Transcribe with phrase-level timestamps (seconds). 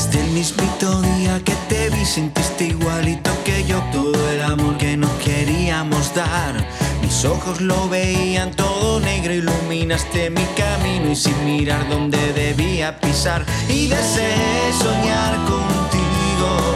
[0.00, 4.96] Desde el mismito día que te vi sentiste igualito que yo todo el amor que
[4.96, 6.54] nos queríamos dar.
[7.02, 13.44] Mis ojos lo veían todo negro, iluminaste mi camino y sin mirar dónde debía pisar.
[13.68, 16.69] Y deseé soñar contigo,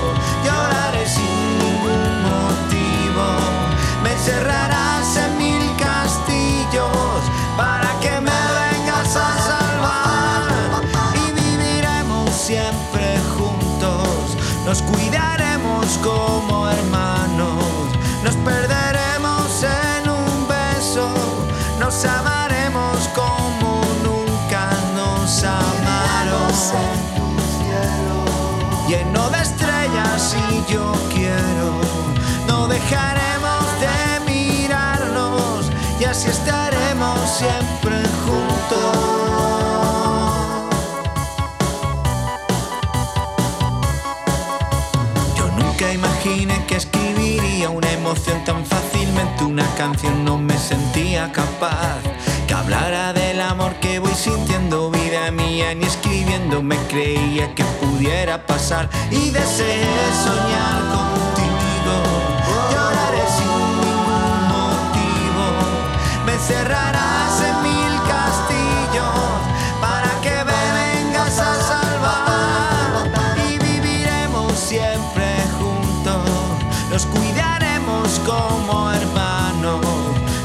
[14.74, 17.64] nos cuidaremos como hermanos,
[18.24, 21.14] nos perderemos en un beso,
[21.78, 26.50] nos amaremos como nunca nos amaron.
[28.88, 31.80] Lleno de estrellas y yo quiero,
[32.48, 35.70] no dejaremos de mirarnos.
[36.00, 36.63] Y así estaremos
[45.94, 52.00] imaginé que escribiría una emoción tan fácilmente, una canción no me sentía capaz.
[52.46, 58.46] Que hablara del amor que voy sintiendo, vida mía, ni escribiendo me creía que pudiera
[58.46, 59.86] pasar y deseé
[60.24, 60.93] soñar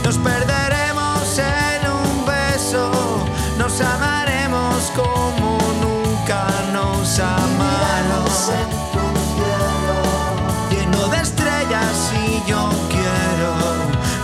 [0.09, 2.89] nos perderemos en un beso,
[3.59, 8.25] nos amaremos como nunca nos amaron.
[10.71, 13.53] Lleno de estrellas y yo quiero,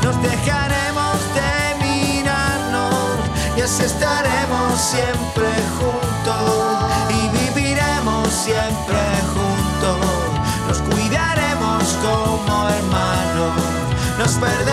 [0.01, 3.19] nos dejaremos de mirarnos
[3.55, 6.64] y así estaremos siempre juntos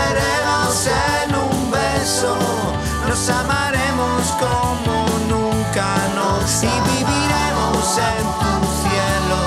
[0.03, 2.37] perderemos en un beso,
[3.09, 9.41] nos amaremos como nunca nos y viviremos en tu cielo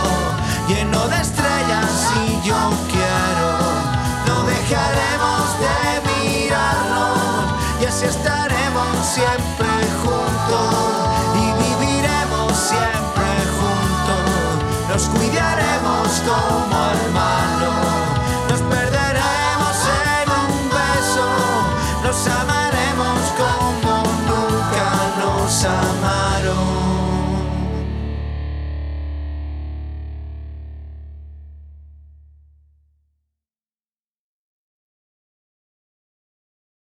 [0.67, 3.51] lleno de estrellas y yo quiero.
[4.27, 5.77] No dejaremos de
[6.09, 7.19] mirarnos
[7.81, 9.69] y así estaremos siempre
[10.03, 10.75] juntos
[11.41, 13.29] y viviremos siempre
[13.59, 14.27] juntos.
[14.89, 16.75] Nos cuidaremos como